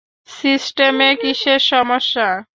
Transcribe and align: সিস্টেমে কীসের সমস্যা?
সিস্টেমে 0.29 1.09
কীসের 1.21 1.61
সমস্যা? 1.71 2.27